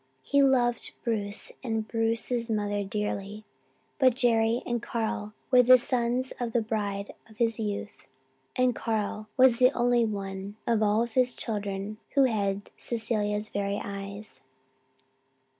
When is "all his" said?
10.81-11.35